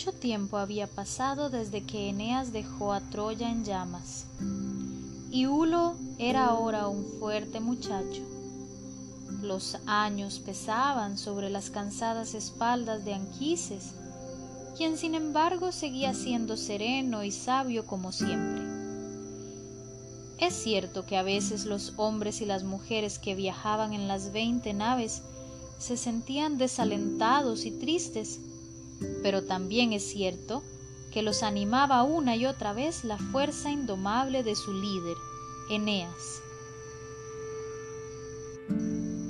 [0.00, 4.24] mucho tiempo había pasado desde que Eneas dejó a Troya en llamas.
[5.30, 8.22] Y Hulo era ahora un fuerte muchacho.
[9.42, 13.92] Los años pesaban sobre las cansadas espaldas de Anquises,
[14.74, 18.62] quien sin embargo seguía siendo sereno y sabio como siempre.
[20.38, 24.72] Es cierto que a veces los hombres y las mujeres que viajaban en las veinte
[24.72, 25.20] naves
[25.76, 28.40] se sentían desalentados y tristes,
[29.22, 30.62] pero también es cierto
[31.12, 35.16] que los animaba una y otra vez la fuerza indomable de su líder,
[35.70, 36.42] Eneas.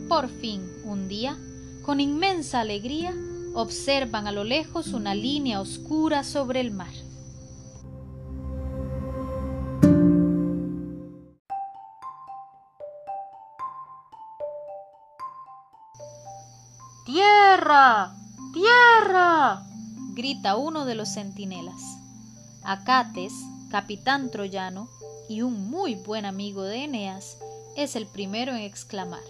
[0.09, 1.39] Por fin, un día,
[1.83, 3.15] con inmensa alegría,
[3.55, 6.93] observan a lo lejos una línea oscura sobre el mar.
[17.07, 18.20] ¡Tierra!
[18.53, 19.67] ¡Tierra!
[20.15, 21.83] grita uno de los centinelas.
[22.63, 23.33] Acates,
[23.71, 24.89] capitán troyano
[25.29, 27.39] y un muy buen amigo de Eneas,
[27.77, 29.23] es el primero en exclamar.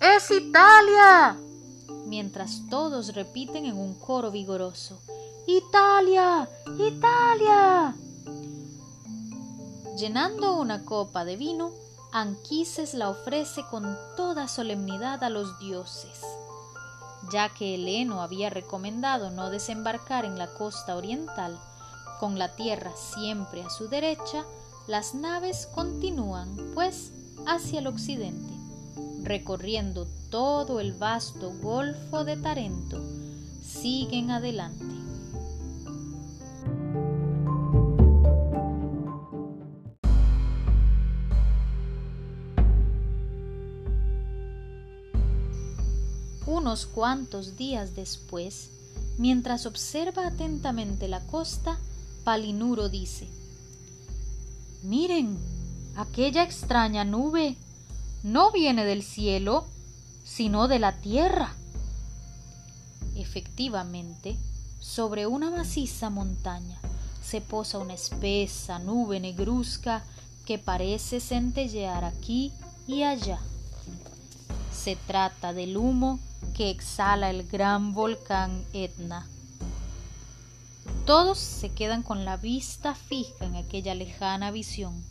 [0.00, 1.36] ¡Es Italia!
[2.06, 5.00] mientras todos repiten en un coro vigoroso.
[5.46, 6.48] ¡Italia!
[6.78, 7.94] ¡Italia!
[9.96, 11.72] Llenando una copa de vino,
[12.12, 16.20] Anquises la ofrece con toda solemnidad a los dioses.
[17.30, 21.58] Ya que Heleno había recomendado no desembarcar en la costa oriental,
[22.18, 24.44] con la tierra siempre a su derecha,
[24.86, 27.12] las naves continúan, pues,
[27.46, 28.52] hacia el occidente,
[29.22, 33.00] recorriendo todo el vasto golfo de Tarento.
[33.62, 34.99] Siguen adelante.
[46.50, 48.70] Unos cuantos días después,
[49.18, 51.78] mientras observa atentamente la costa,
[52.24, 53.28] Palinuro dice,
[54.82, 55.38] Miren,
[55.94, 57.56] aquella extraña nube
[58.24, 59.64] no viene del cielo,
[60.24, 61.54] sino de la tierra.
[63.14, 64.36] Efectivamente,
[64.80, 66.80] sobre una maciza montaña
[67.22, 70.02] se posa una espesa nube negruzca
[70.46, 72.50] que parece centellear aquí
[72.88, 73.38] y allá.
[74.72, 76.18] Se trata del humo
[76.54, 79.26] que exhala el gran volcán Etna.
[81.06, 85.02] Todos se quedan con la vista fija en aquella lejana visión.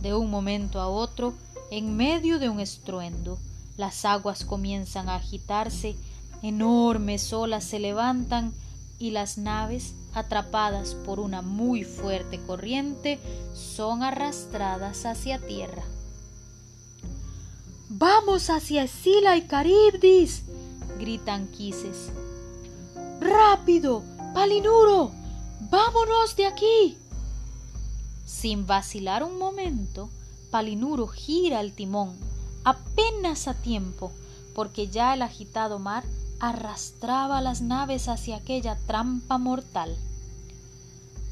[0.00, 1.34] De un momento a otro,
[1.70, 3.38] en medio de un estruendo,
[3.76, 5.96] las aguas comienzan a agitarse,
[6.42, 8.52] enormes olas se levantan
[8.98, 13.18] y las naves, atrapadas por una muy fuerte corriente,
[13.54, 15.84] son arrastradas hacia tierra.
[17.92, 20.44] ¡Vamos hacia Escila y Caribdis!
[21.00, 22.12] gritan Quises.
[23.18, 24.04] ¡Rápido!
[24.32, 25.10] ¡Palinuro!
[25.72, 26.96] ¡Vámonos de aquí!
[28.24, 30.08] Sin vacilar un momento,
[30.52, 32.16] Palinuro gira el timón,
[32.62, 34.12] apenas a tiempo,
[34.54, 36.04] porque ya el agitado mar
[36.38, 39.96] arrastraba las naves hacia aquella trampa mortal.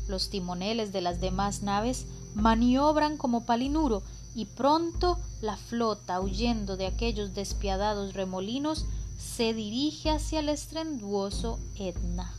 [0.09, 4.03] Los timoneles de las demás naves maniobran como Palinuro
[4.39, 8.87] y pronto la flota, huyendo de aquellos despiadados remolinos,
[9.19, 12.33] se dirige hacia el estrenduoso Etna.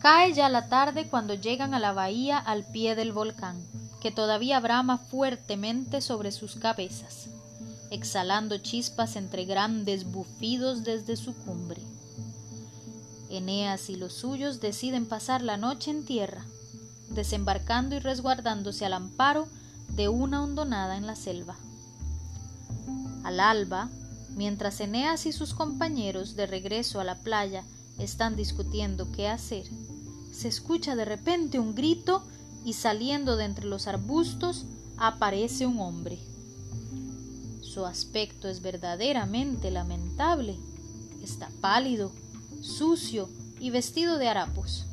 [0.00, 3.64] Cae ya la tarde cuando llegan a la bahía al pie del volcán,
[4.00, 7.28] que todavía brama fuertemente sobre sus cabezas,
[7.90, 11.82] exhalando chispas entre grandes bufidos desde su cumbre.
[13.28, 16.44] Eneas y los suyos deciden pasar la noche en tierra,
[17.10, 19.46] desembarcando y resguardándose al amparo
[19.94, 21.56] de una hondonada en la selva.
[23.24, 23.88] Al alba,
[24.30, 27.64] mientras Eneas y sus compañeros de regreso a la playa
[27.98, 29.66] están discutiendo qué hacer,
[30.32, 32.22] se escucha de repente un grito
[32.64, 34.64] y saliendo de entre los arbustos
[34.96, 36.18] aparece un hombre.
[37.72, 40.58] Su aspecto es verdaderamente lamentable.
[41.22, 42.10] Está pálido,
[42.60, 43.28] sucio
[43.60, 44.86] y vestido de harapos.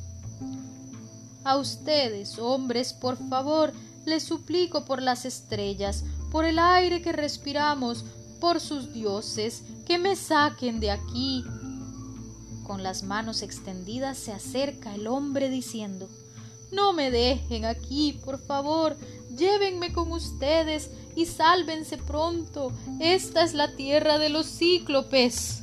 [1.42, 3.72] A ustedes, hombres, por favor,
[4.06, 8.04] les suplico por las estrellas, por el aire que respiramos,
[8.38, 11.44] por sus dioses, que me saquen de aquí,
[12.62, 16.08] con las manos extendidas se acerca el hombre diciendo
[16.70, 18.96] No me dejen aquí, por favor,
[19.36, 22.72] llévenme con ustedes y sálvense pronto.
[23.00, 25.62] Esta es la tierra de los cíclopes.